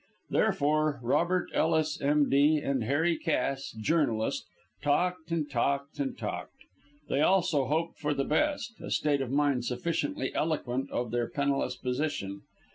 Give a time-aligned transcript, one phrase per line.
[0.31, 4.45] Therefore, Robert Ellis, M.D., and Harry Cass, journalist,
[4.81, 6.57] talked, and talked, and talked.
[7.07, 11.75] They also hoped for the best, a state of mind sufficiently eloquent of their penniless
[11.75, 12.41] position.